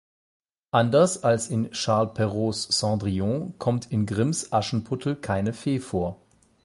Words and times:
Anders 0.71 1.21
als 1.21 1.47
in 1.51 1.69
Charles 1.73 2.15
Perraults 2.15 2.63
Cendrillon 2.69 3.53
kommt 3.59 3.91
in 3.91 4.07
Grimms 4.07 4.51
Aschenputtel 4.51 5.15
keine 5.15 5.53
Fee 5.53 5.79
vor. 5.79 6.19